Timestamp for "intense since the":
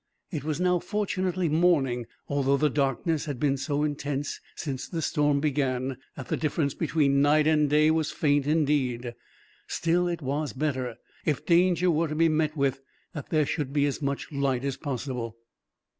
3.83-4.99